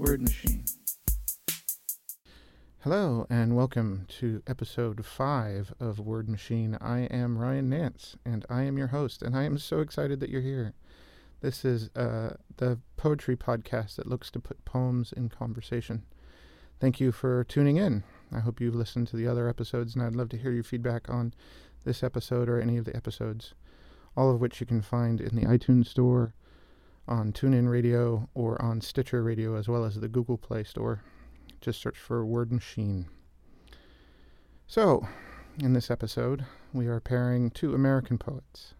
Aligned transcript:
Word 0.00 0.22
Machine. 0.22 0.64
Hello, 2.80 3.26
and 3.28 3.54
welcome 3.54 4.06
to 4.08 4.42
episode 4.46 5.04
5 5.04 5.74
of 5.78 6.00
Word 6.00 6.26
Machine. 6.26 6.78
I 6.80 7.00
am 7.00 7.36
Ryan 7.36 7.68
Nance, 7.68 8.16
and 8.24 8.46
I 8.48 8.62
am 8.62 8.78
your 8.78 8.86
host, 8.86 9.20
and 9.20 9.36
I 9.36 9.42
am 9.42 9.58
so 9.58 9.80
excited 9.80 10.18
that 10.20 10.30
you're 10.30 10.40
here. 10.40 10.72
This 11.42 11.66
is 11.66 11.90
uh, 11.94 12.36
the 12.56 12.78
poetry 12.96 13.36
podcast 13.36 13.96
that 13.96 14.06
looks 14.06 14.30
to 14.30 14.40
put 14.40 14.64
poems 14.64 15.12
in 15.12 15.28
conversation. 15.28 16.04
Thank 16.80 16.98
you 16.98 17.12
for 17.12 17.44
tuning 17.44 17.76
in. 17.76 18.02
I 18.32 18.40
hope 18.40 18.58
you've 18.58 18.74
listened 18.74 19.08
to 19.08 19.16
the 19.16 19.28
other 19.28 19.50
episodes, 19.50 19.94
and 19.94 20.02
I'd 20.02 20.16
love 20.16 20.30
to 20.30 20.38
hear 20.38 20.50
your 20.50 20.64
feedback 20.64 21.10
on 21.10 21.34
this 21.84 22.02
episode 22.02 22.48
or 22.48 22.58
any 22.58 22.78
of 22.78 22.86
the 22.86 22.96
episodes, 22.96 23.52
all 24.16 24.30
of 24.30 24.40
which 24.40 24.60
you 24.60 24.66
can 24.66 24.80
find 24.80 25.20
in 25.20 25.36
the 25.36 25.44
iTunes 25.44 25.88
Store, 25.88 26.32
on 27.08 27.32
TuneIn 27.32 27.68
Radio, 27.68 28.28
or 28.34 28.60
on 28.62 28.80
Stitcher 28.80 29.22
Radio, 29.22 29.56
as 29.56 29.68
well 29.68 29.84
as 29.84 29.96
the 29.96 30.08
Google 30.08 30.38
Play 30.38 30.64
Store. 30.64 31.02
Just 31.60 31.80
search 31.80 31.98
for 31.98 32.24
Word 32.24 32.52
Machine. 32.52 33.06
So, 34.66 35.06
in 35.58 35.72
this 35.72 35.90
episode, 35.90 36.46
we 36.72 36.86
are 36.86 37.00
pairing 37.00 37.50
two 37.50 37.74
American 37.74 38.18
poets 38.18 38.74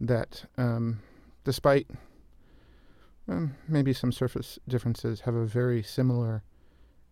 that, 0.00 0.44
um, 0.58 1.00
despite 1.44 1.88
um, 3.28 3.56
maybe 3.66 3.92
some 3.92 4.12
surface 4.12 4.58
differences, 4.68 5.20
have 5.20 5.34
a 5.34 5.46
very 5.46 5.82
similar 5.82 6.42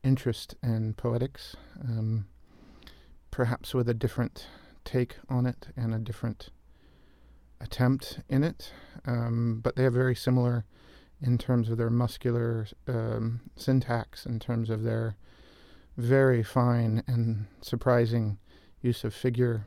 interest 0.05 0.55
in 0.63 0.95
poetics, 0.95 1.57
um, 1.83 2.27
perhaps 3.31 3.73
with 3.75 3.89
a 3.89 3.95
different 3.95 4.47
take 4.85 5.17
on 5.29 5.47
it 5.47 5.69
and 5.77 5.95
a 5.95 5.99
different 5.99 6.51
attempt 7.63 8.21
in 8.29 8.43
it, 8.43 8.73
um, 9.07 9.61
but 9.63 9.77
they 9.77 9.85
have 9.85 9.93
very 9.93 10.17
similar 10.17 10.65
in 11.21 11.39
terms 11.39 11.71
of 11.71 11.79
their 11.79 11.91
muscular 11.91 12.67
um, 12.89 13.41
syntax, 13.57 14.27
in 14.27 14.41
terms 14.41 14.69
of 14.69 14.83
their 14.83 15.17
very 15.97 16.43
fine 16.43 17.03
and 17.07 17.47
surprising 17.61 18.39
use 18.81 19.05
of 19.05 19.15
figure, 19.15 19.65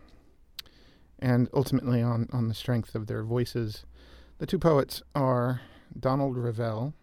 and 1.19 1.49
ultimately 1.53 2.01
on, 2.01 2.27
on 2.33 2.49
the 2.49 2.53
strength 2.53 2.93
of 2.93 3.07
their 3.07 3.23
voices. 3.23 3.85
The 4.37 4.45
two 4.45 4.59
poets 4.59 5.01
are 5.13 5.61
Donald 5.97 6.37
Revell, 6.37 6.93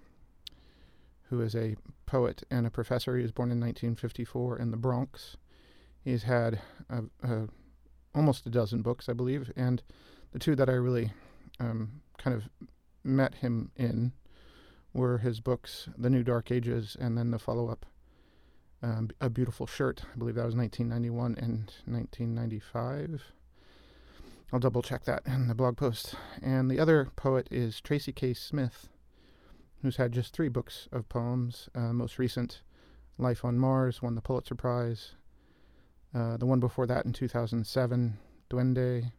who 1.30 1.40
is 1.40 1.54
a 1.54 1.76
poet 2.04 2.42
and 2.50 2.66
a 2.66 2.70
professor. 2.70 3.16
He 3.16 3.22
was 3.22 3.32
born 3.32 3.50
in 3.50 3.58
1954 3.58 4.58
in 4.58 4.70
the 4.70 4.76
Bronx. 4.76 5.38
He's 6.04 6.24
had 6.24 6.60
a, 6.90 7.04
a, 7.22 7.48
almost 8.14 8.44
a 8.44 8.50
dozen 8.50 8.82
books, 8.82 9.08
I 9.08 9.14
believe, 9.14 9.50
and 9.56 9.82
the 10.32 10.38
two 10.38 10.56
that 10.56 10.68
I 10.68 10.72
really 10.72 11.12
um, 11.60 12.00
kind 12.18 12.36
of 12.36 12.48
met 13.04 13.36
him 13.36 13.70
in 13.76 14.12
were 14.94 15.18
his 15.18 15.40
books, 15.40 15.88
The 15.96 16.10
New 16.10 16.22
Dark 16.22 16.50
Ages, 16.50 16.96
and 16.98 17.16
then 17.16 17.30
the 17.30 17.38
follow 17.38 17.68
up, 17.68 17.86
um, 18.82 19.10
A 19.20 19.30
Beautiful 19.30 19.66
Shirt. 19.66 20.02
I 20.12 20.18
believe 20.18 20.34
that 20.34 20.44
was 20.44 20.56
1991 20.56 21.36
and 21.38 21.72
1995. 21.86 23.32
I'll 24.52 24.60
double 24.60 24.82
check 24.82 25.04
that 25.04 25.22
in 25.26 25.48
the 25.48 25.54
blog 25.54 25.78
post. 25.78 26.14
And 26.42 26.70
the 26.70 26.78
other 26.78 27.08
poet 27.16 27.48
is 27.50 27.80
Tracy 27.80 28.12
K. 28.12 28.34
Smith, 28.34 28.88
who's 29.80 29.96
had 29.96 30.12
just 30.12 30.34
three 30.34 30.48
books 30.48 30.88
of 30.92 31.08
poems. 31.08 31.70
Uh, 31.74 31.92
most 31.92 32.18
recent, 32.18 32.60
Life 33.16 33.44
on 33.44 33.58
Mars, 33.58 34.02
won 34.02 34.14
the 34.14 34.20
Pulitzer 34.20 34.54
Prize. 34.54 35.12
Uh, 36.14 36.36
the 36.36 36.44
one 36.44 36.60
before 36.60 36.86
that 36.86 37.06
in 37.06 37.14
2007, 37.14 38.18
Duende. 38.50 39.12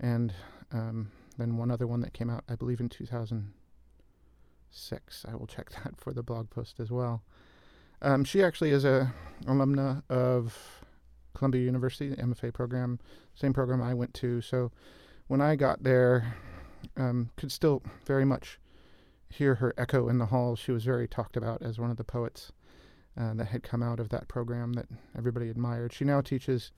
And 0.00 0.34
um, 0.72 1.10
then 1.38 1.56
one 1.56 1.70
other 1.70 1.86
one 1.86 2.00
that 2.00 2.12
came 2.12 2.30
out, 2.30 2.44
I 2.48 2.56
believe, 2.56 2.80
in 2.80 2.88
2006. 2.88 5.26
I 5.28 5.34
will 5.34 5.46
check 5.46 5.70
that 5.84 5.98
for 5.98 6.12
the 6.12 6.22
blog 6.22 6.50
post 6.50 6.80
as 6.80 6.90
well. 6.90 7.22
Um, 8.02 8.24
she 8.24 8.42
actually 8.42 8.70
is 8.70 8.84
a 8.84 9.14
alumna 9.46 10.02
of 10.10 10.84
Columbia 11.34 11.62
University, 11.62 12.08
the 12.08 12.16
MFA 12.16 12.52
program, 12.52 12.98
same 13.34 13.52
program 13.52 13.82
I 13.82 13.94
went 13.94 14.14
to. 14.14 14.40
So 14.40 14.70
when 15.28 15.40
I 15.40 15.56
got 15.56 15.82
there, 15.82 16.36
um, 16.96 17.30
could 17.36 17.52
still 17.52 17.82
very 18.04 18.24
much 18.24 18.58
hear 19.28 19.56
her 19.56 19.74
echo 19.76 20.08
in 20.08 20.18
the 20.18 20.26
halls. 20.26 20.58
She 20.58 20.72
was 20.72 20.84
very 20.84 21.08
talked 21.08 21.36
about 21.36 21.62
as 21.62 21.78
one 21.78 21.90
of 21.90 21.96
the 21.96 22.04
poets 22.04 22.52
uh, 23.18 23.34
that 23.34 23.48
had 23.48 23.62
come 23.62 23.82
out 23.82 24.00
of 24.00 24.08
that 24.10 24.28
program 24.28 24.74
that 24.74 24.86
everybody 25.16 25.48
admired. 25.48 25.92
She 25.92 26.04
now 26.04 26.20
teaches, 26.20 26.72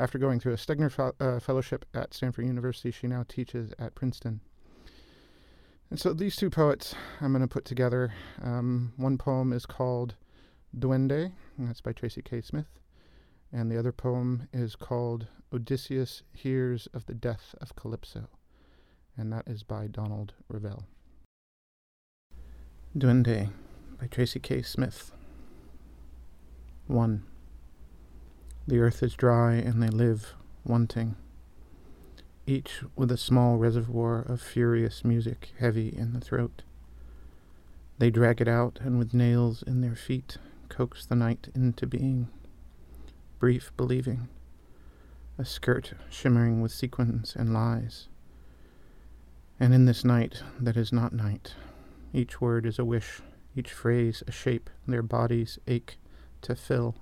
after 0.00 0.18
going 0.18 0.40
through 0.40 0.54
a 0.54 0.56
Stegner 0.56 0.90
fo- 0.90 1.14
uh, 1.20 1.38
fellowship 1.38 1.84
at 1.92 2.14
Stanford 2.14 2.46
University, 2.46 2.90
she 2.90 3.06
now 3.06 3.24
teaches 3.28 3.74
at 3.78 3.94
Princeton. 3.94 4.40
And 5.90 6.00
so 6.00 6.14
these 6.14 6.36
two 6.36 6.48
poets 6.48 6.94
I'm 7.20 7.32
going 7.32 7.42
to 7.42 7.48
put 7.48 7.66
together. 7.66 8.14
Um, 8.42 8.94
one 8.96 9.18
poem 9.18 9.52
is 9.52 9.66
called 9.66 10.14
Duende, 10.76 11.32
and 11.58 11.68
that's 11.68 11.82
by 11.82 11.92
Tracy 11.92 12.22
K. 12.22 12.40
Smith. 12.40 12.80
And 13.52 13.70
the 13.70 13.78
other 13.78 13.92
poem 13.92 14.48
is 14.52 14.74
called 14.74 15.26
Odysseus 15.52 16.22
Hears 16.32 16.88
of 16.94 17.04
the 17.06 17.14
Death 17.14 17.54
of 17.60 17.76
Calypso, 17.76 18.28
and 19.18 19.30
that 19.32 19.46
is 19.46 19.64
by 19.64 19.86
Donald 19.86 20.32
Revell. 20.48 20.84
Duende 22.96 23.50
by 24.00 24.06
Tracy 24.06 24.40
K. 24.40 24.62
Smith. 24.62 25.12
1. 26.86 27.22
The 28.70 28.78
earth 28.78 29.02
is 29.02 29.14
dry 29.14 29.54
and 29.54 29.82
they 29.82 29.88
live 29.88 30.34
wanting 30.64 31.16
each 32.46 32.84
with 32.94 33.10
a 33.10 33.16
small 33.16 33.56
reservoir 33.56 34.20
of 34.20 34.40
furious 34.40 35.04
music 35.04 35.52
heavy 35.58 35.88
in 35.88 36.12
the 36.12 36.20
throat. 36.20 36.62
They 37.98 38.10
drag 38.10 38.40
it 38.40 38.46
out 38.46 38.78
and 38.80 38.96
with 38.96 39.12
nails 39.12 39.64
in 39.64 39.80
their 39.80 39.96
feet 39.96 40.38
coax 40.68 41.04
the 41.04 41.16
night 41.16 41.48
into 41.52 41.84
being. 41.84 42.28
Brief 43.40 43.72
believing, 43.76 44.28
a 45.36 45.44
skirt 45.44 45.94
shimmering 46.08 46.62
with 46.62 46.70
sequins 46.70 47.34
and 47.34 47.52
lies. 47.52 48.06
And 49.58 49.74
in 49.74 49.86
this 49.86 50.04
night 50.04 50.44
that 50.60 50.76
is 50.76 50.92
not 50.92 51.12
night, 51.12 51.54
each 52.12 52.40
word 52.40 52.64
is 52.66 52.78
a 52.78 52.84
wish, 52.84 53.20
each 53.56 53.72
phrase 53.72 54.22
a 54.28 54.30
shape 54.30 54.70
their 54.86 55.02
bodies 55.02 55.58
ache 55.66 55.98
to 56.42 56.54
fill. 56.54 56.94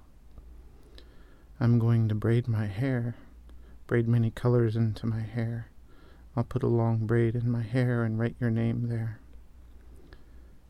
I'm 1.61 1.79
going 1.79 2.09
to 2.09 2.15
braid 2.15 2.49
my 2.49 2.67
hair 2.67 3.17
braid 3.89 4.07
many 4.07 4.31
colors 4.31 4.77
into 4.77 5.07
my 5.07 5.23
hair. 5.23 5.69
I'll 6.37 6.45
put 6.45 6.63
a 6.63 6.69
long 6.69 7.07
braid 7.07 7.35
in 7.35 7.51
my 7.51 7.63
hair 7.63 8.05
and 8.05 8.19
write 8.19 8.37
your 8.39 8.51
name 8.51 8.89
there. 8.89 9.19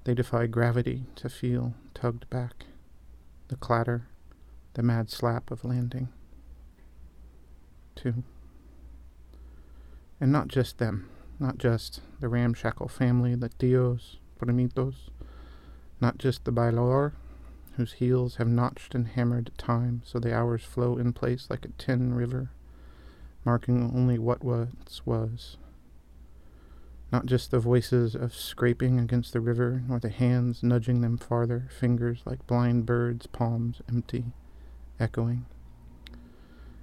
They 0.05 0.15
defy 0.15 0.47
gravity 0.47 1.05
to 1.17 1.29
feel 1.29 1.75
tugged 1.95 2.31
back, 2.31 2.65
the 3.49 3.57
clatter, 3.57 4.07
the 4.75 4.85
mad 4.85 5.11
slap 5.11 5.51
of 5.51 5.65
landing. 5.65 6.09
Two. 7.97 8.23
And 10.21 10.31
not 10.31 10.47
just 10.47 10.79
them, 10.79 11.11
not 11.41 11.59
just 11.59 12.01
the 12.21 12.29
ramshackle 12.29 12.89
family, 12.89 13.35
the 13.35 13.49
tios, 13.49 14.19
primitos, 14.41 15.11
not 16.01 16.19
just 16.19 16.45
the 16.45 16.53
bailador, 16.53 17.13
whose 17.79 17.95
heels 17.95 18.37
have 18.37 18.47
notched 18.47 18.95
and 18.95 19.09
hammered 19.09 19.51
time 19.57 20.03
so 20.05 20.19
the 20.19 20.37
hours 20.37 20.63
flow 20.63 20.99
in 20.99 21.15
place 21.15 21.47
like 21.49 21.65
a 21.65 21.69
tin 21.79 22.13
river 22.13 22.51
marking 23.49 23.91
only 23.95 24.19
what 24.19 24.45
once 24.45 25.01
was. 25.07 25.57
Not 27.11 27.25
just 27.25 27.51
the 27.51 27.59
voices 27.59 28.15
of 28.15 28.35
scraping 28.35 29.01
against 29.01 29.33
the 29.33 29.41
river, 29.41 29.83
nor 29.89 29.99
the 29.99 30.11
hands 30.11 30.63
nudging 30.63 31.01
them 31.01 31.17
farther, 31.17 31.67
fingers 31.71 32.21
like 32.27 32.47
blind 32.47 32.85
birds, 32.85 33.27
palms 33.27 33.81
empty, 33.89 34.35
echoing. 35.01 35.47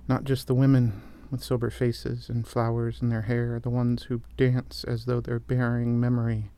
Not 0.07 0.23
just 0.23 0.47
the 0.47 0.55
women 0.55 1.03
with 1.29 1.43
sober 1.43 1.69
faces 1.69 2.29
and 2.29 2.47
flowers 2.47 2.99
in 2.99 3.09
their 3.09 3.23
hair, 3.23 3.59
the 3.59 3.69
ones 3.69 4.03
who 4.03 4.21
dance 4.35 4.83
as 4.85 5.05
though 5.05 5.21
they're 5.21 5.39
bearing 5.39 5.99
memory 5.99 6.49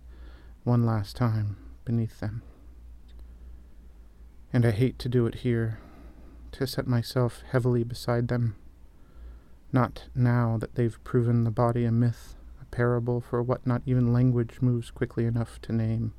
one 0.63 0.85
last 0.85 1.17
time 1.17 1.57
beneath 1.83 2.22
them. 2.22 2.43
And 4.52 4.66
I 4.66 4.72
hate 4.72 4.97
to 4.99 5.09
do 5.09 5.26
it 5.26 5.35
here, 5.35 5.79
to 6.53 6.66
set 6.66 6.88
myself 6.88 7.44
heavily 7.52 7.84
beside 7.84 8.28
them 8.28 8.55
not 9.72 10.05
now 10.16 10.58
that 10.58 10.76
they've 10.76 11.03
proven 11.03 11.44
the 11.44 11.52
body 11.52 11.85
a 11.85 11.91
myth, 11.91 12.35
a 12.61 12.66
parable 12.66 13.22
for 13.22 13.44
what 13.44 13.67
not 13.67 13.82
even 13.85 14.14
language 14.14 14.61
moves 14.61 14.91
quickly 14.91 15.26
enough 15.26 15.59
to 15.61 15.73
name. 15.73 16.14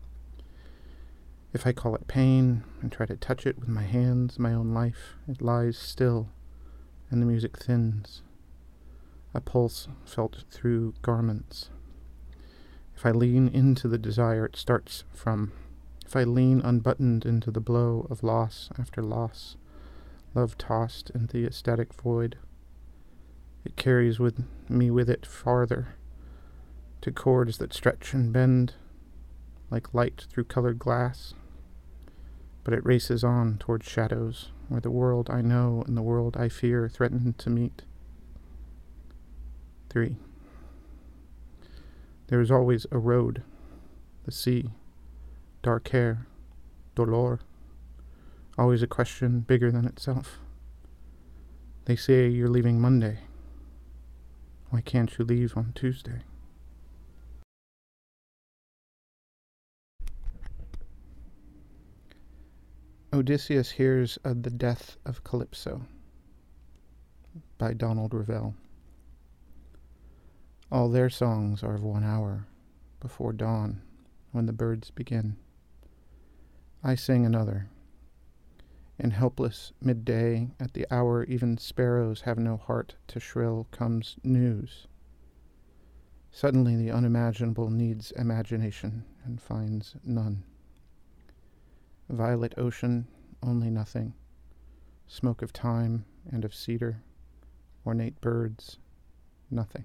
If 1.52 1.66
I 1.66 1.72
call 1.72 1.94
it 1.94 2.06
pain 2.06 2.64
and 2.82 2.92
try 2.92 3.06
to 3.06 3.16
touch 3.16 3.46
it 3.46 3.58
with 3.58 3.68
my 3.68 3.82
hands, 3.82 4.38
my 4.38 4.52
own 4.52 4.74
life, 4.74 5.16
it 5.26 5.40
lies 5.40 5.78
still, 5.78 6.28
and 7.10 7.22
the 7.22 7.26
music 7.26 7.56
thins. 7.56 8.22
A 9.32 9.40
pulse 9.40 9.88
felt 10.04 10.44
through 10.50 10.94
garments. 11.00 11.70
If 12.94 13.06
I 13.06 13.12
lean 13.12 13.48
into 13.48 13.88
the 13.88 13.98
desire 13.98 14.44
it 14.44 14.56
starts 14.56 15.04
from, 15.12 15.52
if 16.08 16.16
I 16.16 16.24
lean 16.24 16.62
unbuttoned 16.62 17.26
into 17.26 17.50
the 17.50 17.60
blow 17.60 18.06
of 18.08 18.22
loss 18.22 18.70
after 18.78 19.02
loss, 19.02 19.58
love 20.34 20.56
tossed 20.56 21.10
into 21.10 21.36
the 21.36 21.44
ecstatic 21.44 21.92
void, 21.92 22.38
it 23.62 23.76
carries 23.76 24.18
with 24.18 24.42
me 24.70 24.90
with 24.90 25.10
it 25.10 25.26
farther, 25.26 25.96
to 27.02 27.12
chords 27.12 27.58
that 27.58 27.74
stretch 27.74 28.14
and 28.14 28.32
bend, 28.32 28.72
like 29.70 29.92
light 29.92 30.24
through 30.30 30.44
colored 30.44 30.78
glass, 30.78 31.34
but 32.64 32.72
it 32.72 32.86
races 32.86 33.22
on 33.22 33.58
towards 33.58 33.86
shadows 33.86 34.50
where 34.70 34.80
the 34.80 34.90
world 34.90 35.28
I 35.28 35.42
know 35.42 35.84
and 35.86 35.94
the 35.94 36.00
world 36.00 36.38
I 36.38 36.48
fear 36.48 36.88
threaten 36.88 37.34
to 37.36 37.50
meet. 37.50 37.82
3. 39.90 40.16
There 42.28 42.40
is 42.40 42.50
always 42.50 42.86
a 42.90 42.96
road, 42.96 43.42
the 44.24 44.32
sea, 44.32 44.70
dark 45.62 45.88
hair, 45.88 46.26
dolor, 46.94 47.40
always 48.56 48.82
a 48.82 48.86
question 48.86 49.40
bigger 49.40 49.70
than 49.70 49.84
itself. 49.84 50.38
They 51.84 51.96
say 51.96 52.28
you're 52.28 52.48
leaving 52.48 52.80
Monday. 52.80 53.20
Why 54.70 54.80
can't 54.82 55.16
you 55.18 55.24
leave 55.24 55.56
on 55.56 55.72
Tuesday? 55.74 56.22
Odysseus 63.10 63.70
hears 63.70 64.18
of 64.18 64.42
the 64.42 64.50
death 64.50 64.98
of 65.06 65.24
Calypso 65.24 65.86
by 67.56 67.72
Donald 67.72 68.12
Revell. 68.12 68.54
All 70.70 70.90
their 70.90 71.08
songs 71.08 71.62
are 71.62 71.74
of 71.74 71.82
one 71.82 72.04
hour 72.04 72.46
before 73.00 73.32
dawn 73.32 73.80
when 74.32 74.44
the 74.44 74.52
birds 74.52 74.90
begin. 74.90 75.36
I 76.88 76.94
sing 76.94 77.26
another. 77.26 77.68
In 78.98 79.10
helpless 79.10 79.74
midday, 79.78 80.52
at 80.58 80.72
the 80.72 80.86
hour 80.90 81.22
even 81.24 81.58
sparrows 81.58 82.22
have 82.22 82.38
no 82.38 82.56
heart 82.56 82.94
to 83.08 83.20
shrill, 83.20 83.66
comes 83.70 84.16
news. 84.24 84.86
Suddenly 86.30 86.76
the 86.76 86.90
unimaginable 86.90 87.68
needs 87.68 88.10
imagination 88.12 89.04
and 89.22 89.38
finds 89.38 89.96
none. 90.02 90.44
Violet 92.08 92.54
ocean, 92.56 93.06
only 93.42 93.68
nothing. 93.68 94.14
Smoke 95.06 95.42
of 95.42 95.52
time 95.52 96.06
and 96.32 96.42
of 96.42 96.54
cedar. 96.54 97.02
Ornate 97.84 98.18
birds, 98.22 98.78
nothing. 99.50 99.84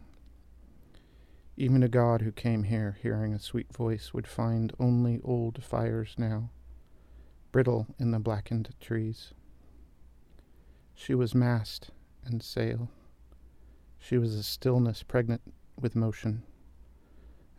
Even 1.57 1.83
a 1.83 1.89
god 1.89 2.21
who 2.21 2.31
came 2.31 2.63
here 2.63 2.97
hearing 3.01 3.33
a 3.33 3.39
sweet 3.39 3.73
voice 3.73 4.13
would 4.13 4.25
find 4.25 4.71
only 4.79 5.19
old 5.25 5.61
fires 5.61 6.15
now, 6.17 6.49
brittle 7.53 7.85
in 7.99 8.09
the 8.09 8.19
blackened 8.19 8.73
trees. 8.81 9.31
She 10.95 11.13
was 11.13 11.35
mast 11.35 11.91
and 12.25 12.41
sail. 12.41 12.89
She 13.99 14.17
was 14.17 14.33
a 14.33 14.41
stillness 14.41 15.03
pregnant 15.03 15.53
with 15.79 15.95
motion. 15.95 16.41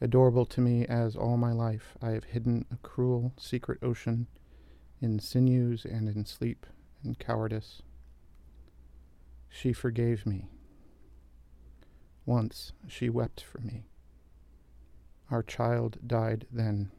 Adorable 0.01 0.47
to 0.47 0.61
me 0.61 0.85
as 0.85 1.15
all 1.15 1.37
my 1.37 1.53
life 1.53 1.97
I 2.03 2.11
have 2.11 2.25
hidden 2.25 2.67
a 2.73 2.77
cruel, 2.79 3.35
secret 3.39 3.79
ocean 3.85 4.27
in 5.01 5.21
sinews 5.21 5.85
and 5.85 6.09
in 6.09 6.27
sleep 6.27 6.67
and 7.05 7.17
cowardice. 7.17 7.81
She 9.49 9.73
forgave 9.73 10.27
me. 10.27 10.49
Once 12.27 12.73
she 12.89 13.09
wept 13.09 13.41
for 13.41 13.61
me. 13.61 13.85
Our 15.31 15.45
child 15.45 15.99
died 16.05 16.49
then, 16.51 16.91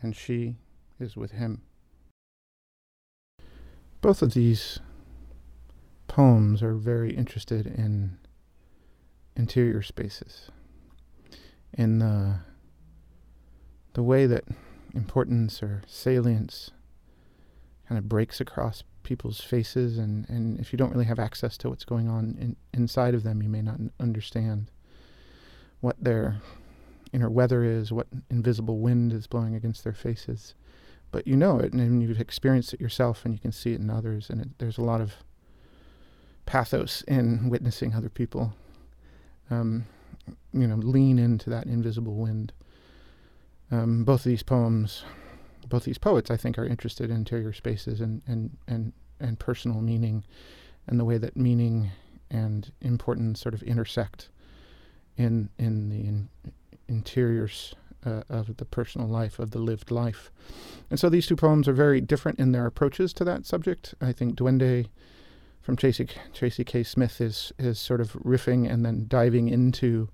and 0.00 0.16
she 0.16 0.56
is 0.98 1.14
with 1.14 1.32
him. 1.32 1.60
Both 4.04 4.20
of 4.20 4.34
these 4.34 4.80
poems 6.08 6.62
are 6.62 6.74
very 6.74 7.16
interested 7.16 7.66
in 7.66 8.18
interior 9.34 9.80
spaces, 9.80 10.50
in 11.72 12.00
the, 12.00 12.40
the 13.94 14.02
way 14.02 14.26
that 14.26 14.44
importance 14.94 15.62
or 15.62 15.80
salience 15.86 16.70
kind 17.88 17.98
of 17.98 18.06
breaks 18.06 18.42
across 18.42 18.84
people's 19.04 19.40
faces, 19.40 19.96
and, 19.96 20.28
and 20.28 20.60
if 20.60 20.70
you 20.70 20.76
don't 20.76 20.92
really 20.92 21.06
have 21.06 21.18
access 21.18 21.56
to 21.56 21.70
what's 21.70 21.86
going 21.86 22.06
on 22.06 22.36
in, 22.38 22.56
inside 22.74 23.14
of 23.14 23.22
them, 23.22 23.42
you 23.42 23.48
may 23.48 23.62
not 23.62 23.80
understand 23.98 24.70
what 25.80 25.96
their 25.98 26.42
inner 27.14 27.30
weather 27.30 27.64
is, 27.64 27.90
what 27.90 28.08
invisible 28.28 28.80
wind 28.80 29.14
is 29.14 29.26
blowing 29.26 29.54
against 29.54 29.82
their 29.82 29.94
faces. 29.94 30.54
But 31.14 31.28
you 31.28 31.36
know 31.36 31.60
it, 31.60 31.72
and 31.72 32.02
you've 32.02 32.20
experienced 32.20 32.74
it 32.74 32.80
yourself, 32.80 33.24
and 33.24 33.32
you 33.32 33.38
can 33.38 33.52
see 33.52 33.72
it 33.72 33.80
in 33.80 33.88
others, 33.88 34.28
and 34.28 34.40
it, 34.40 34.48
there's 34.58 34.78
a 34.78 34.82
lot 34.82 35.00
of 35.00 35.14
pathos 36.44 37.02
in 37.02 37.48
witnessing 37.48 37.94
other 37.94 38.08
people, 38.08 38.52
um, 39.48 39.86
you 40.52 40.66
know, 40.66 40.74
lean 40.74 41.20
into 41.20 41.50
that 41.50 41.66
invisible 41.66 42.16
wind. 42.16 42.52
Um, 43.70 44.02
both 44.02 44.20
of 44.20 44.24
these 44.24 44.42
poems 44.42 45.04
both 45.68 45.84
these 45.84 45.98
poets, 45.98 46.30
I 46.30 46.36
think, 46.36 46.58
are 46.58 46.64
interested 46.64 47.10
in 47.10 47.16
interior 47.16 47.52
spaces 47.52 48.00
and, 48.00 48.22
and, 48.26 48.56
and, 48.66 48.92
and 49.20 49.38
personal 49.38 49.80
meaning 49.80 50.24
and 50.86 50.98
the 51.00 51.04
way 51.04 51.18
that 51.18 51.36
meaning 51.36 51.90
and 52.30 52.70
importance 52.80 53.40
sort 53.40 53.54
of 53.54 53.62
intersect 53.62 54.28
in, 55.16 55.48
in 55.58 55.88
the 55.88 56.06
in, 56.06 56.28
interiors 56.88 57.74
uh, 58.04 58.22
of 58.28 58.56
the 58.56 58.64
personal 58.64 59.08
life, 59.08 59.38
of 59.38 59.50
the 59.50 59.58
lived 59.58 59.90
life. 59.90 60.30
And 60.90 60.98
so 60.98 61.08
these 61.08 61.26
two 61.26 61.36
poems 61.36 61.68
are 61.68 61.72
very 61.72 62.00
different 62.00 62.38
in 62.38 62.52
their 62.52 62.66
approaches 62.66 63.12
to 63.14 63.24
that 63.24 63.46
subject. 63.46 63.94
I 64.00 64.12
think 64.12 64.36
Duende 64.36 64.88
from 65.62 65.76
Tracy, 65.76 66.08
Tracy 66.32 66.64
K. 66.64 66.82
Smith 66.82 67.20
is, 67.20 67.52
is 67.58 67.78
sort 67.78 68.00
of 68.00 68.12
riffing 68.12 68.70
and 68.70 68.84
then 68.84 69.06
diving 69.08 69.48
into 69.48 70.08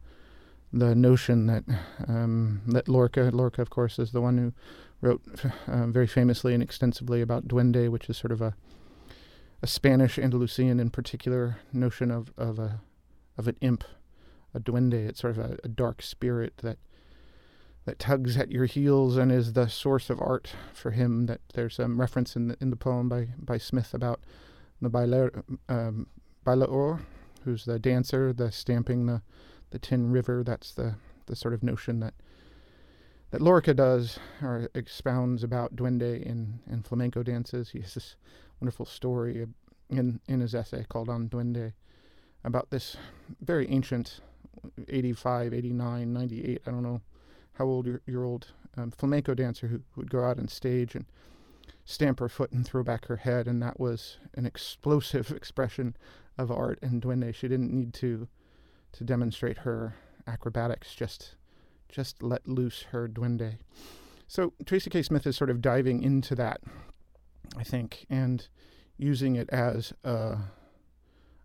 the 0.73 0.95
notion 0.95 1.47
that 1.47 1.65
um, 2.07 2.63
that 2.67 2.89
Lorca, 2.89 3.31
Lorca, 3.33 3.61
of 3.61 3.71
course, 3.71 3.99
is 3.99 4.13
the 4.13 4.21
one 4.21 4.39
who 4.39 4.53
wrote 5.01 5.21
uh, 5.67 5.87
very 5.87 6.07
famously 6.07 6.55
and 6.55 6.63
extensively 6.63 7.21
about 7.21 7.49
duende, 7.49 7.89
which 7.89 8.09
is 8.09 8.17
sort 8.17 8.33
of 8.33 8.41
a 8.41 8.55
a 9.63 9.67
Spanish 9.67 10.19
Andalusian 10.19 10.81
in 10.81 10.91
particular 10.91 11.59
notion 11.73 12.11
of 12.11 12.33
of 12.39 12.59
a 12.59 12.81
of 13.37 13.49
an 13.49 13.57
imp, 13.61 13.85
a 14.55 14.61
duende. 14.61 15.09
It's 15.09 15.21
sort 15.21 15.37
of 15.37 15.39
a, 15.39 15.59
a 15.65 15.69
dark 15.69 16.03
spirit 16.03 16.59
that 16.59 16.79
that 17.85 17.99
tugs 17.99 18.37
at 18.37 18.51
your 18.51 18.67
heels 18.67 19.17
and 19.17 19.33
is 19.33 19.55
the 19.55 19.69
source 19.69 20.11
of 20.11 20.21
art 20.21 20.53
for 20.73 20.91
him. 20.91 21.27
That 21.27 21.41
there's 21.55 21.77
some 21.77 22.01
reference 22.01 22.37
in 22.37 22.49
the 22.49 22.57
in 22.61 22.71
the 22.71 22.77
poem 22.77 23.09
by 23.09 23.29
by 23.39 23.59
Smith 23.59 23.95
about 23.95 24.21
the 24.81 24.91
bailar, 24.91 25.45
um, 25.69 26.07
bailaor, 26.45 27.01
who's 27.45 27.65
the 27.65 27.79
dancer, 27.79 28.33
the 28.33 28.53
stamping 28.53 29.07
the 29.07 29.23
the 29.71 29.79
tin 29.79 30.11
river. 30.11 30.43
That's 30.45 30.73
the 30.73 30.97
the 31.27 31.37
sort 31.37 31.55
of 31.55 31.63
notion 31.63 32.01
that 32.01 32.15
that 33.31 33.41
Lorca 33.41 33.75
does 33.75 34.19
or 34.43 34.69
expounds 34.75 35.43
about 35.45 35.77
duende 35.77 36.23
in, 36.23 36.61
in 36.71 36.83
flamenco 36.83 37.23
dances. 37.23 37.71
He 37.71 37.81
has 37.81 37.95
this 37.95 38.17
wonderful 38.61 38.87
story 38.87 39.47
in, 39.89 40.21
in 40.29 40.41
his 40.41 40.55
essay 40.55 40.85
called 40.89 41.09
On 41.09 41.29
Duende 41.29 41.73
about 42.45 42.71
this 42.71 42.97
very 43.41 43.71
ancient 43.71 44.21
85, 44.89 45.55
89, 45.55 46.13
98, 46.13 46.63
I 46.67 46.71
don't 46.71 46.83
know 46.83 47.01
how 47.61 47.67
old 47.67 47.85
your, 47.85 48.01
your 48.07 48.25
old 48.25 48.47
um, 48.79 48.91
flamenco 48.91 49.35
dancer 49.35 49.67
who, 49.67 49.83
who 49.93 50.01
would 50.01 50.11
go 50.11 50.25
out 50.25 50.39
on 50.39 50.49
stage 50.49 50.95
and 50.95 51.05
stamp 51.85 52.19
her 52.19 52.29
foot 52.29 52.51
and 52.53 52.67
throw 52.67 52.83
back 52.83 53.05
her 53.05 53.17
head, 53.17 53.47
and 53.47 53.63
that 53.63 53.79
was 53.79 54.17
an 54.35 54.47
explosive 54.47 55.31
expression 55.37 55.95
of 56.39 56.51
art 56.51 56.79
in 56.81 57.03
duende. 57.03 57.35
She 57.35 57.49
didn't 57.49 57.71
need 57.71 57.93
to 57.95 58.29
to 58.93 59.05
demonstrate 59.05 59.59
her 59.59 59.95
acrobatics, 60.27 60.95
just 60.95 61.37
just 61.91 62.23
let 62.23 62.49
loose 62.49 62.87
her 62.93 63.07
duende. 63.07 63.59
So 64.27 64.55
Tracy 64.65 64.89
K. 64.89 65.03
Smith 65.03 65.27
is 65.27 65.37
sort 65.37 65.51
of 65.51 65.61
diving 65.61 66.03
into 66.03 66.35
that, 66.37 66.63
I 67.59 67.63
think, 67.63 68.07
and 68.09 68.49
using 68.97 69.37
it 69.37 69.51
as 69.51 69.93
a, 70.03 70.39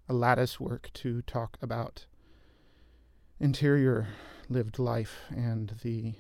a 0.08 0.14
lattice 0.14 0.62
work 0.62 0.92
to 0.94 1.24
talk 1.24 1.58
about 1.62 2.06
interior 3.40 4.08
lived 4.50 4.80
life 4.80 5.22
and 5.30 5.76
the 5.84 6.14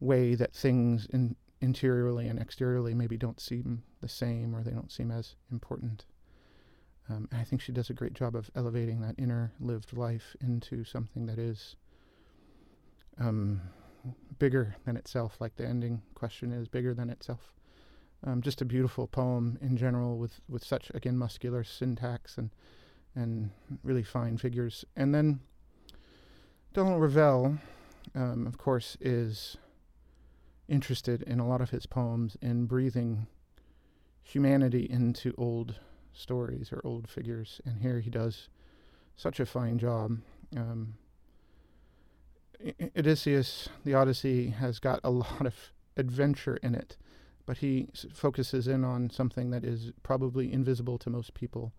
way 0.00 0.34
that 0.34 0.54
things 0.54 1.06
in, 1.06 1.36
interiorly 1.60 2.28
and 2.28 2.38
exteriorly 2.38 2.94
maybe 2.94 3.16
don't 3.16 3.40
seem 3.40 3.82
the 4.00 4.08
same 4.08 4.54
or 4.54 4.62
they 4.62 4.70
don't 4.70 4.92
seem 4.92 5.10
as 5.10 5.34
important. 5.50 6.04
Um, 7.08 7.28
I 7.32 7.44
think 7.44 7.62
she 7.62 7.72
does 7.72 7.90
a 7.90 7.94
great 7.94 8.14
job 8.14 8.34
of 8.34 8.50
elevating 8.54 9.00
that 9.00 9.14
inner 9.18 9.52
lived 9.60 9.96
life 9.96 10.36
into 10.40 10.84
something 10.84 11.26
that 11.26 11.38
is 11.38 11.76
um, 13.18 13.60
bigger 14.38 14.76
than 14.84 14.96
itself, 14.96 15.36
like 15.40 15.56
the 15.56 15.66
ending 15.66 16.02
question 16.14 16.52
is 16.52 16.68
bigger 16.68 16.94
than 16.94 17.10
itself. 17.10 17.52
Um, 18.24 18.42
just 18.42 18.60
a 18.60 18.64
beautiful 18.64 19.06
poem 19.06 19.58
in 19.60 19.76
general, 19.76 20.18
with 20.18 20.40
with 20.48 20.64
such 20.64 20.90
again 20.94 21.16
muscular 21.16 21.62
syntax 21.62 22.38
and 22.38 22.50
and 23.14 23.50
really 23.84 24.02
fine 24.02 24.36
figures. 24.36 24.84
And 24.96 25.14
then 25.14 25.40
Donald 26.76 27.00
Revell, 27.00 27.56
um, 28.14 28.46
of 28.46 28.58
course, 28.58 28.98
is 29.00 29.56
interested 30.68 31.22
in 31.22 31.40
a 31.40 31.48
lot 31.48 31.62
of 31.62 31.70
his 31.70 31.86
poems 31.86 32.36
in 32.42 32.66
breathing 32.66 33.26
humanity 34.22 34.86
into 34.90 35.32
old 35.38 35.76
stories 36.12 36.70
or 36.74 36.82
old 36.84 37.08
figures, 37.08 37.62
and 37.64 37.80
here 37.80 38.00
he 38.00 38.10
does 38.10 38.50
such 39.16 39.40
a 39.40 39.46
fine 39.46 39.78
job. 39.78 40.18
Um, 40.54 40.96
Odysseus, 42.94 43.70
the 43.86 43.94
Odyssey, 43.94 44.50
has 44.50 44.78
got 44.78 45.00
a 45.02 45.10
lot 45.24 45.46
of 45.46 45.54
adventure 45.96 46.58
in 46.58 46.74
it, 46.74 46.98
but 47.46 47.56
he 47.56 47.88
focuses 48.12 48.68
in 48.68 48.84
on 48.84 49.08
something 49.08 49.48
that 49.48 49.64
is 49.64 49.92
probably 50.02 50.52
invisible 50.52 50.98
to 50.98 51.08
most 51.08 51.32
people. 51.32 51.72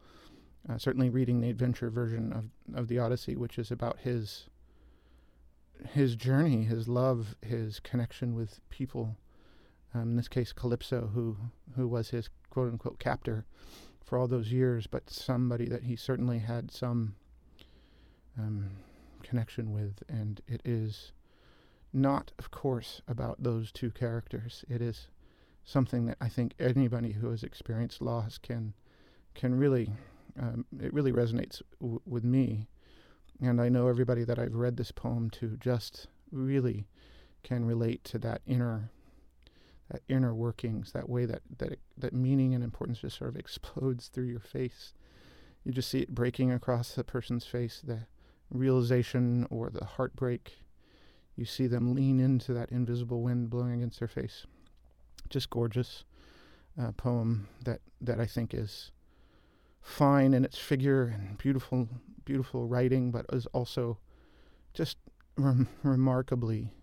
Uh, 0.67 0.79
certainly, 0.79 1.11
reading 1.11 1.39
the 1.39 1.51
adventure 1.51 1.91
version 1.91 2.33
of, 2.33 2.45
of 2.75 2.87
the 2.87 2.97
Odyssey, 2.97 3.35
which 3.35 3.59
is 3.59 3.69
about 3.69 3.99
his 3.99 4.49
his 5.93 6.15
journey, 6.15 6.63
his 6.63 6.87
love, 6.87 7.35
his 7.41 7.79
connection 7.79 8.35
with 8.35 8.59
people. 8.69 9.15
Um, 9.93 10.11
in 10.11 10.15
this 10.15 10.27
case, 10.27 10.53
Calypso, 10.53 11.11
who 11.13 11.37
who 11.75 11.87
was 11.87 12.09
his 12.09 12.29
quote 12.49 12.71
unquote 12.71 12.99
captor 12.99 13.45
for 14.03 14.17
all 14.17 14.27
those 14.27 14.51
years, 14.51 14.87
but 14.87 15.09
somebody 15.09 15.65
that 15.65 15.83
he 15.83 15.95
certainly 15.95 16.39
had 16.39 16.71
some 16.71 17.15
um, 18.37 18.69
connection 19.23 19.73
with, 19.73 20.03
and 20.07 20.41
it 20.47 20.61
is 20.63 21.11
not, 21.93 22.31
of 22.37 22.51
course, 22.51 23.01
about 23.07 23.43
those 23.43 23.71
two 23.71 23.91
characters. 23.91 24.63
It 24.69 24.81
is 24.81 25.07
something 25.63 26.05
that 26.05 26.17
I 26.21 26.29
think 26.29 26.53
anybody 26.59 27.11
who 27.13 27.29
has 27.29 27.43
experienced 27.43 28.01
loss 28.01 28.37
can 28.37 28.73
can 29.33 29.55
really 29.55 29.91
um, 30.39 30.65
it 30.81 30.93
really 30.93 31.11
resonates 31.11 31.61
w- 31.81 32.01
with 32.05 32.23
me, 32.23 32.67
and 33.41 33.61
I 33.61 33.69
know 33.69 33.87
everybody 33.87 34.23
that 34.23 34.39
I've 34.39 34.55
read 34.55 34.77
this 34.77 34.91
poem 34.91 35.29
to 35.31 35.57
just 35.57 36.07
really 36.31 36.87
can 37.43 37.65
relate 37.65 38.03
to 38.05 38.19
that 38.19 38.41
inner 38.45 38.91
that 39.89 40.01
inner 40.09 40.35
workings, 40.35 40.91
that 40.91 41.07
way 41.07 41.25
that 41.25 41.41
that 41.59 41.71
it, 41.71 41.79
that 41.97 42.13
meaning 42.13 42.53
and 42.53 42.63
importance 42.63 42.99
just 42.99 43.17
sort 43.17 43.29
of 43.29 43.37
explodes 43.37 44.07
through 44.07 44.25
your 44.25 44.39
face. 44.39 44.93
You 45.63 45.71
just 45.71 45.89
see 45.89 45.99
it 45.99 46.13
breaking 46.13 46.51
across 46.51 46.93
the 46.93 47.03
person's 47.03 47.45
face, 47.45 47.81
the 47.83 48.07
realization 48.49 49.47
or 49.49 49.69
the 49.69 49.85
heartbreak. 49.85 50.59
You 51.35 51.45
see 51.45 51.67
them 51.67 51.93
lean 51.93 52.19
into 52.19 52.53
that 52.53 52.71
invisible 52.71 53.21
wind 53.21 53.49
blowing 53.49 53.73
against 53.73 53.99
their 53.99 54.07
face. 54.07 54.45
Just 55.29 55.49
gorgeous 55.49 56.03
uh, 56.81 56.91
poem 56.93 57.47
that 57.63 57.81
that 58.01 58.19
I 58.19 58.25
think 58.25 58.53
is 58.53 58.91
fine 59.81 60.33
in 60.33 60.43
its 60.43 60.57
figure 60.57 61.03
and 61.03 61.37
beautiful, 61.37 61.87
beautiful 62.27 62.67
writing, 62.67 63.09
but 63.09 63.25
is 63.31 63.45
also 63.47 63.97
just 64.73 64.97
rem- 65.37 65.69
remarkably 65.81 66.73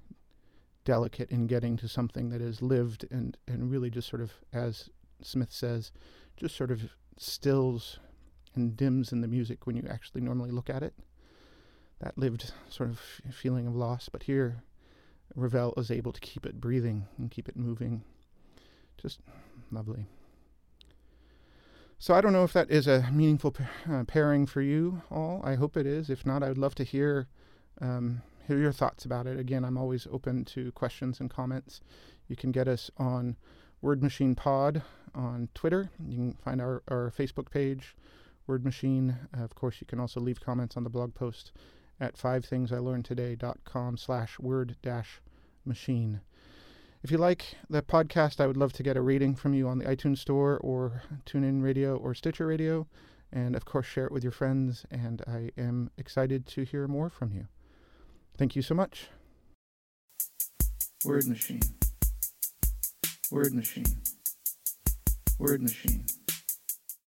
delicate 0.86 1.30
in 1.30 1.46
getting 1.46 1.76
to 1.76 1.86
something 1.86 2.30
that 2.30 2.40
is 2.40 2.62
lived 2.62 3.04
and, 3.10 3.36
and 3.46 3.70
really 3.70 3.90
just 3.90 4.08
sort 4.08 4.22
of, 4.22 4.32
as 4.54 4.88
Smith 5.20 5.52
says, 5.52 5.92
just 6.38 6.56
sort 6.56 6.70
of 6.70 6.94
stills 7.18 7.98
and 8.54 8.74
dims 8.74 9.12
in 9.12 9.20
the 9.20 9.28
music 9.28 9.66
when 9.66 9.76
you 9.76 9.84
actually 9.88 10.22
normally 10.22 10.50
look 10.50 10.70
at 10.70 10.82
it. 10.82 10.94
That 12.00 12.16
lived 12.16 12.52
sort 12.70 12.88
of 12.88 12.98
feeling 13.30 13.66
of 13.66 13.76
loss. 13.76 14.08
But 14.08 14.22
here, 14.22 14.62
Revell 15.34 15.74
is 15.76 15.90
able 15.90 16.12
to 16.12 16.20
keep 16.20 16.46
it 16.46 16.60
breathing 16.60 17.06
and 17.18 17.30
keep 17.30 17.48
it 17.48 17.56
moving. 17.56 18.02
Just 18.96 19.20
lovely. 19.70 20.06
So 21.98 22.14
I 22.14 22.20
don't 22.20 22.32
know 22.32 22.44
if 22.44 22.52
that 22.52 22.70
is 22.70 22.86
a 22.86 23.08
meaningful 23.12 23.54
uh, 23.90 24.04
pairing 24.04 24.46
for 24.46 24.60
you 24.60 25.02
all. 25.10 25.40
I 25.44 25.54
hope 25.54 25.76
it 25.76 25.86
is. 25.86 26.10
If 26.10 26.26
not, 26.26 26.42
I 26.42 26.48
would 26.48 26.58
love 26.58 26.74
to 26.76 26.84
hear 26.84 27.28
um, 27.80 28.22
hear 28.46 28.58
your 28.58 28.72
thoughts 28.72 29.04
about 29.04 29.26
it. 29.26 29.38
Again, 29.38 29.64
I'm 29.64 29.78
always 29.78 30.06
open 30.10 30.44
to 30.46 30.70
questions 30.72 31.20
and 31.20 31.30
comments. 31.30 31.80
You 32.28 32.36
can 32.36 32.52
get 32.52 32.68
us 32.68 32.90
on 32.98 33.36
Word 33.80 34.02
Machine 34.02 34.34
Pod 34.34 34.82
on 35.14 35.48
Twitter. 35.54 35.90
You 36.06 36.16
can 36.16 36.32
find 36.44 36.60
our, 36.60 36.82
our 36.88 37.12
Facebook 37.16 37.50
page, 37.50 37.96
Word 38.46 38.64
Machine. 38.64 39.16
Uh, 39.36 39.44
of 39.44 39.54
course, 39.54 39.80
you 39.80 39.86
can 39.86 40.00
also 40.00 40.20
leave 40.20 40.40
comments 40.40 40.76
on 40.76 40.84
the 40.84 40.90
blog 40.90 41.14
post 41.14 41.52
at 42.00 42.16
fivethingsilearnedtoday.com 42.16 43.96
slash 43.96 44.38
word 44.38 44.76
dash 44.82 45.20
machine. 45.64 46.20
If 47.04 47.11
you 47.11 47.18
like 47.18 47.56
the 47.68 47.82
podcast, 47.82 48.40
I 48.40 48.46
would 48.46 48.56
love 48.56 48.73
to 48.73 48.82
get 48.82 48.96
a 48.96 49.02
rating 49.02 49.34
from 49.34 49.52
you 49.52 49.68
on 49.68 49.76
the 49.76 49.84
iTunes 49.84 50.16
Store 50.20 50.56
or 50.56 51.02
TuneIn 51.26 51.62
Radio 51.62 51.96
or 51.96 52.14
Stitcher 52.14 52.46
Radio. 52.46 52.87
And 53.30 53.54
of 53.54 53.66
course, 53.66 53.84
share 53.84 54.06
it 54.06 54.11
with 54.11 54.23
your 54.23 54.32
friends. 54.32 54.87
And 54.90 55.20
I 55.26 55.50
am 55.61 55.90
excited 55.99 56.46
to 56.46 56.62
hear 56.64 56.88
more 56.88 57.11
from 57.11 57.30
you. 57.30 57.49
Thank 58.38 58.56
you 58.56 58.62
so 58.62 58.75
much. 58.75 59.08
Word 61.04 61.26
machine. 61.28 61.61
Word 63.30 63.52
machine. 63.52 63.84
Word 65.38 65.61
machine. 65.61 66.06